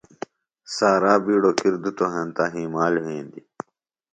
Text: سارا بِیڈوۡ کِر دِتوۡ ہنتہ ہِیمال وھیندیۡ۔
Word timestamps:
سارا 0.75 1.13
بِیڈوۡ 1.25 1.55
کِر 1.59 1.73
دِتوۡ 1.83 2.11
ہنتہ 2.13 2.43
ہِیمال 2.53 2.93
وھیندیۡ۔ 3.03 3.47